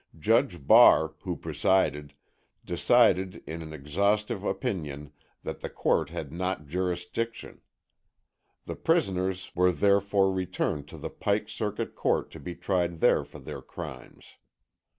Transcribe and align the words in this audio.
Judge 0.17 0.65
Barr, 0.65 1.13
who 1.21 1.35
presided, 1.37 2.15
decided, 2.65 3.43
in 3.45 3.61
an 3.61 3.71
exhaustive 3.71 4.43
opinion, 4.43 5.11
that 5.43 5.59
the 5.59 5.69
Court 5.69 6.09
had 6.09 6.31
not 6.33 6.65
jurisdiction. 6.65 7.61
The 8.65 8.77
prisoners 8.77 9.51
were 9.53 9.71
therefore 9.71 10.33
returned 10.33 10.87
to 10.87 10.97
the 10.97 11.11
Pike 11.11 11.49
Circuit 11.49 11.93
Court 11.93 12.31
to 12.31 12.39
be 12.39 12.55
tried 12.55 12.99
there 12.99 13.23
for 13.23 13.37
their 13.37 13.61
crimes. 13.61 14.37